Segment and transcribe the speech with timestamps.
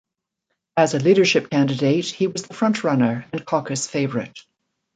[0.75, 4.35] As a leadership candidate, he was the front-runner and caucus favourite.